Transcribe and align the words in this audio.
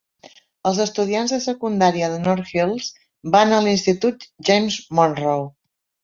Els 0.67 0.77
estudiants 0.83 1.33
de 1.33 1.37
secundària 1.43 2.07
de 2.13 2.17
North 2.23 2.49
Hills 2.55 2.87
van 3.35 3.53
a 3.57 3.59
l'institut 3.67 4.25
James 4.49 4.79
Monroe. 5.01 5.45